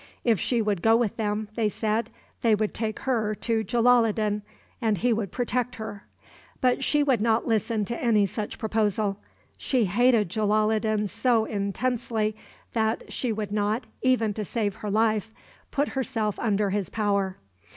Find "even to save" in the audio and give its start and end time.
14.01-14.77